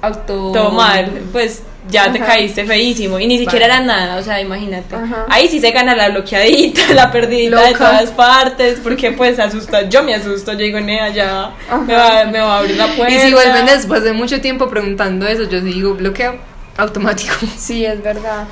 [0.01, 0.51] auto...
[0.51, 3.83] todo mal, pues ya te caíste feísimo y ni siquiera Vale.
[3.83, 4.95] era nada, o sea, imagínate.
[4.95, 5.25] Ajá.
[5.29, 10.03] Ahí sí se gana la bloqueadita, la perdidita de todas partes, porque pues asusta, yo
[10.03, 11.51] me asusto, yo digo, nea, ya
[11.85, 13.13] me va, me va a abrir la puerta.
[13.13, 16.37] Y si vuelven después de mucho tiempo preguntando eso, yo digo bloqueo
[16.77, 17.35] automático.
[17.57, 18.45] Sí, es verdad.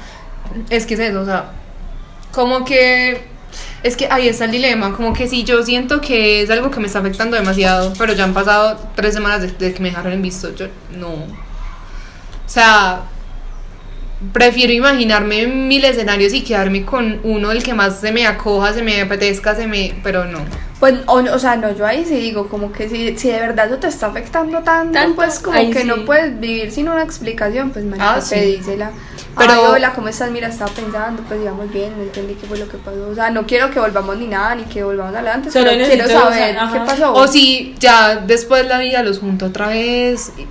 [0.70, 1.52] Es que es eso, o sea,
[2.32, 3.29] como que
[3.84, 6.80] es que ahí está el dilema, como que si yo siento que es algo que
[6.80, 10.22] me está afectando demasiado, pero ya han pasado tres semanas desde que me dejaron en
[10.22, 11.10] visto, yo no.
[11.14, 13.04] O sea,
[14.34, 18.74] prefiero imaginarme en mil escenarios y quedarme con uno el que más se me acoja,
[18.74, 19.96] se me apetezca, se me...
[20.04, 20.40] pero no.
[20.80, 23.68] Pues, o, o sea, no, yo ahí sí digo, como que si, si de verdad
[23.68, 25.88] eso te está afectando tanto, Tanto, pues como ahí que sí.
[25.88, 28.36] no puedes vivir sin una explicación, pues marica, Ah, sí.
[28.36, 28.92] pedísela.
[29.38, 30.30] Pero- Pero, hola, ¿cómo estás?
[30.32, 33.08] Mira, estaba pensando, pues digamos bien, no entendí qué fue lo que pasó.
[33.10, 36.04] O sea, no quiero que volvamos ni nada, ni que volvamos adelante, Solo pero quiero
[36.04, 37.14] necesito saber qué pasó.
[37.14, 40.46] O si ya después la vida los junto otra vez, y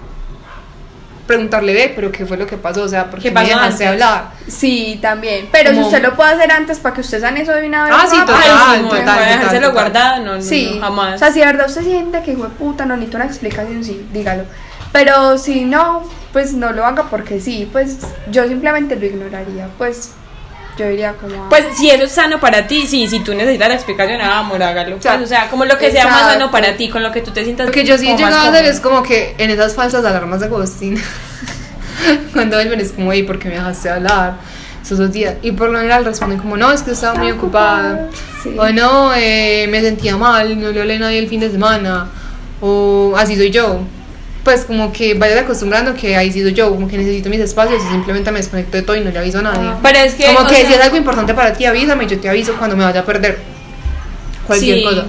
[1.27, 4.03] preguntarle, ve, pero qué fue lo que pasó, o sea, porque ¿Qué me dejaste antes?
[4.03, 4.31] hablar.
[4.47, 5.49] Sí, también.
[5.53, 7.93] Pero si usted lo puede hacer antes para que usted sane eso de una vez.
[7.95, 11.17] Ah, sí, total, Ay, total, total, guardado, no, Sí, no, jamás.
[11.17, 13.85] O sea, si de verdad usted siente que hijo de puta no necesita una explicación,
[13.85, 14.45] sí, dígalo.
[14.93, 17.99] Pero si no, pues no lo haga porque sí, pues
[18.31, 19.69] yo simplemente lo ignoraría.
[19.79, 20.13] Pues
[20.79, 21.35] yo diría como.
[21.35, 24.39] ah, Pues si eso es sano para ti, sí, si tú necesitas la explicación, ah,
[24.39, 25.01] amor, hágalo.
[25.01, 27.21] sea, Pues, o sea, como lo que sea más sano para ti, con lo que
[27.21, 29.51] tú te sientas Lo que yo sí he llegado a hacer es como que en
[29.51, 31.01] esas falsas alarmas de Agustín,
[32.33, 34.37] cuando vuelven es como, ¿y por qué me dejaste hablar?
[34.83, 35.35] Esos dos días.
[35.43, 38.09] Y por lo general responden como, no, es que estaba muy ocupada.
[38.43, 38.55] Sí.
[38.57, 42.09] O no, eh, me sentía mal, no le hablé a nadie el fin de semana.
[42.61, 43.81] O así soy yo.
[44.45, 47.91] Pues como que vayas acostumbrando que ahí soy yo, como que necesito mis espacios y
[47.93, 49.71] simplemente me desconecto de todo y no le aviso a nadie.
[49.83, 52.29] Pero es que, como que sea- si es algo importante para ti, avísame, yo te
[52.29, 53.39] aviso cuando me vaya a perder
[54.47, 54.85] cualquier Sí.
[54.85, 55.05] cosa.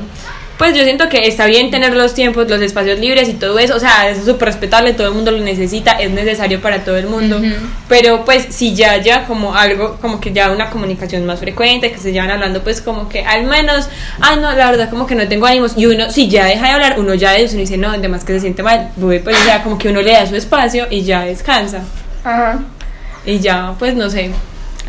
[0.60, 3.78] Pues yo siento que está bien tener los tiempos, los espacios libres y todo eso,
[3.78, 7.08] o sea, es súper respetable, todo el mundo lo necesita, es necesario para todo el
[7.08, 7.48] mundo, Ujú.
[7.88, 11.98] pero pues si ya ya como algo, como que ya una comunicación más frecuente, que
[11.98, 13.88] se llevan hablando, pues como que al menos,
[14.20, 16.72] ah no, la verdad como que no tengo ánimos, y uno, si ya deja de
[16.74, 19.44] hablar, uno ya de eso, uno dice, no, además que se siente mal, pues o
[19.46, 21.84] sea, como que uno le da su espacio y ya descansa,
[22.26, 22.60] Ajá.
[23.26, 24.32] y ya, pues no sé.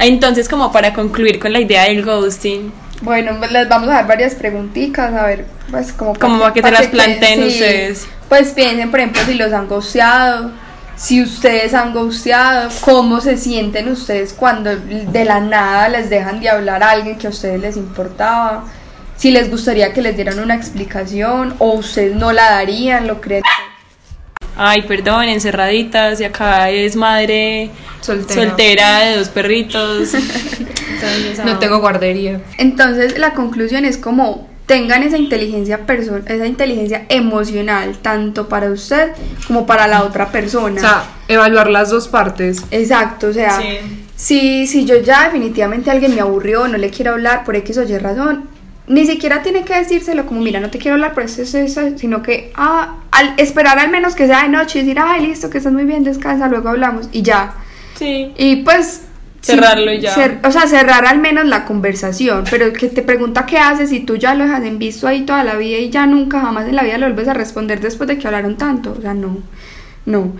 [0.00, 4.06] Entonces como para concluir con la idea del ghosting, Bueno, pues les vamos a dar
[4.06, 8.06] varias preguntitas, a ver, pues como Como para que se las planteen ustedes.
[8.28, 10.50] Pues piensen, por ejemplo, si los han ghosteado,
[10.96, 16.50] si ustedes han ghosteado, cómo se sienten ustedes cuando de la nada les dejan de
[16.50, 18.64] hablar a alguien que a ustedes les importaba,
[19.16, 23.42] si les gustaría que les dieran una explicación o ustedes no la darían, lo creen.
[24.56, 27.70] Ay, perdón, encerraditas y acá es madre
[28.02, 28.42] Soltera.
[28.42, 30.10] soltera de dos perritos.
[31.02, 32.40] Entonces, No tengo guardería.
[32.58, 35.80] Entonces la conclusión es como tengan esa inteligencia
[36.26, 39.10] esa inteligencia emocional tanto para usted
[39.48, 40.76] como para la otra persona.
[40.76, 42.62] O sea, evaluar las dos partes.
[42.70, 43.78] Exacto, o sea, Sí.
[44.14, 47.82] si, si yo ya definitivamente alguien me aburrió, no le quiero hablar por X o
[47.82, 48.44] Y razón,
[48.86, 51.80] ni siquiera tiene que decírselo como, mira, no te quiero hablar por eso, eso, eso,
[51.96, 55.50] sino que ah, al esperar al menos que sea de noche y decir, ay, listo,
[55.50, 57.54] que estás muy bien, descansa, luego hablamos y ya.
[57.96, 58.32] Sí.
[58.36, 59.02] Y pues...
[59.40, 60.40] Cerrarlo y ya.
[60.44, 64.16] o sea, cerrar al menos la conversación, pero que te pregunta qué haces y tú
[64.16, 66.82] ya lo dejas en visto ahí toda la vida y ya nunca jamás en la
[66.82, 68.94] vida lo vuelves a responder después de que hablaron tanto.
[68.96, 69.38] O sea, no,
[70.04, 70.32] no.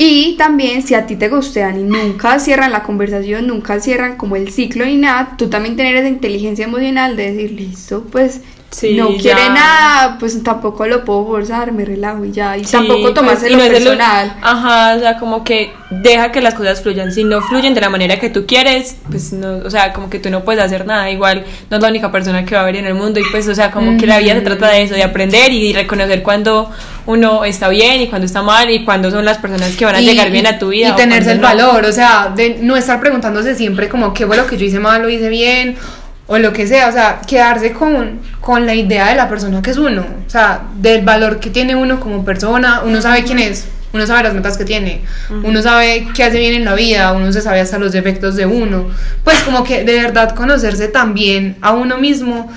[0.00, 4.36] Y también si a ti te gustean y nunca cierran la conversación, nunca cierran como
[4.36, 8.94] el ciclo ni nada, tú también tener esa inteligencia emocional de decir, listo, pues Sí,
[8.96, 9.18] no ya.
[9.22, 12.54] quiere nada, pues tampoco lo puedo forzar, me relajo y ya.
[12.56, 14.36] Y Sí, tampoco pues, tomárselo y no es el- personal.
[14.42, 17.10] Ajá, o sea, como que deja que las cosas fluyan.
[17.10, 20.18] Si no fluyen de la manera que tú quieres, pues no, o sea, como que
[20.18, 21.10] tú no puedes hacer nada.
[21.10, 23.18] Igual no es la única persona que va a haber en el mundo.
[23.20, 25.72] Y pues, o sea, como que la vida se trata de eso, de aprender y
[25.72, 26.70] reconocer cuando
[27.06, 30.00] uno está bien y cuando está mal y cuando son las personas que van a
[30.02, 30.90] llegar bien a tu vida.
[30.90, 31.46] Y tenerse el no.
[31.48, 34.78] valor, o sea, de no estar preguntándose siempre como qué fue lo que yo hice
[34.78, 35.76] mal, lo hice bien,
[36.28, 39.70] o lo que sea, o sea, quedarse con, con la idea de la persona que
[39.70, 43.66] es uno, o sea, del valor que tiene uno como persona, uno sabe quién es,
[43.94, 45.00] uno sabe las metas que tiene,
[45.42, 48.44] uno sabe qué hace bien en la vida, uno se sabe hasta los defectos de
[48.44, 48.88] uno,
[49.24, 52.52] pues como que de verdad conocerse también a uno mismo,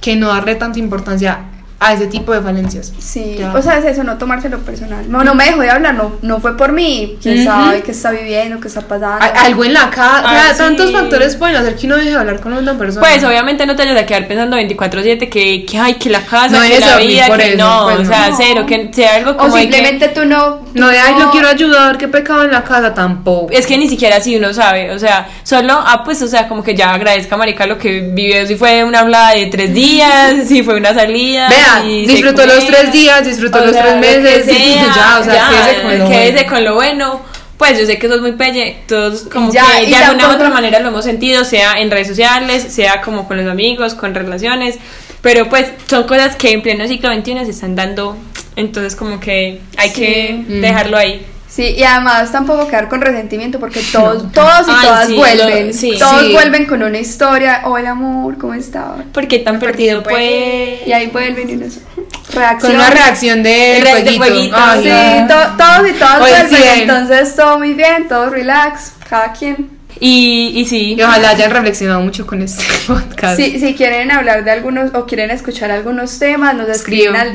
[0.00, 1.40] que no darle tanta importancia
[1.78, 2.92] a ese tipo de falencias.
[2.98, 3.52] Sí, Ya.
[3.52, 5.10] o sea, es eso, no tomárselo personal.
[5.10, 7.18] No, no me dejó de hablar, no, no fue por mí.
[7.22, 9.22] Quién sabe qué está viviendo, qué está pasando.
[9.24, 10.58] A- algo en la casa, o sea, Ah, sí.
[10.58, 13.06] tantos factores pueden hacer que uno deje de hablar con una persona.
[13.06, 16.48] Pues obviamente no te vayas a quedar pensando 24/7 que, que ay, que la casa,
[16.56, 18.36] No que la vida, que eso, no, pues, o sea, no.
[18.38, 20.64] cero, que sea algo o como que- simplemente tú no.
[20.72, 23.48] No de, ay, no- lo quiero ayudar, qué pecado en la casa, tampoco.
[23.50, 26.62] Es que ni siquiera así uno sabe, o sea, solo, ah, pues, o sea, como
[26.62, 30.62] que ya agradezca, marica, lo que vivió, si fue una hablada de tres días, si
[30.62, 31.48] fue una salida.
[31.48, 35.24] Vea, si se disfrutó los tres días, disfrutó los sea, tres meses, sea, ya, o
[35.24, 36.50] sea, quédese con lo quédese bueno.
[36.50, 37.20] con lo bueno.
[37.56, 40.32] Pues yo sé que eso es muy pelle, todos como ya, que de alguna u
[40.32, 44.14] otra manera lo hemos sentido, sea en redes sociales, sea como con los amigos, con
[44.14, 44.76] relaciones,
[45.22, 48.14] pero pues son cosas que en pleno siglo XXI se están dando,
[48.56, 49.94] entonces como que hay Sí.
[49.94, 50.60] que Mm.
[50.60, 51.24] dejarlo ahí.
[51.56, 55.66] Sí, y además tampoco quedar con resentimiento porque todos, todos y Ay, todas sí, vuelven.
[55.68, 55.96] lo- sí.
[55.98, 56.32] Todos Sí.
[56.34, 57.62] vuelven con una historia.
[57.64, 58.84] Hola amor, ¿cómo estás?
[59.14, 60.86] ¿Por qué tan perdido pues?
[60.86, 61.80] Y ahí vuelven y uno se-
[62.34, 62.72] reacción.
[62.72, 64.56] Con una reacción de fueguito.
[64.82, 64.88] Sí,
[65.28, 69.75] to- todos y todas Hoy vuelven, entonces todo muy bien, todo relax, cada quien.
[69.98, 70.94] Y, y sí.
[70.98, 73.36] Y ojalá hayan reflexionado mucho con este podcast.
[73.38, 77.26] Si, si quieren hablar de algunos o quieren escuchar algunos temas, nos escriben Escriban.
[77.26, 77.32] al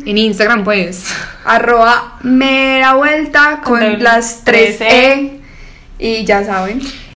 [0.00, 1.04] DM, En Instagram, pues.
[1.44, 5.40] arroba mera vuelta con Con las tres 3 E
[5.98, 6.80] y ya saben.